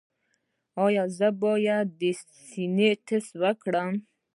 [0.85, 2.01] ایا زه باید د
[2.49, 3.91] سینې ټسټ وکړم؟